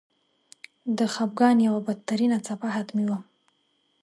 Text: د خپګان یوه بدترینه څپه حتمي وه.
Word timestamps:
د 0.97 0.99
خپګان 1.13 1.57
یوه 1.67 1.79
بدترینه 1.87 2.37
څپه 2.45 2.67
حتمي 2.75 3.05
وه. 3.09 3.19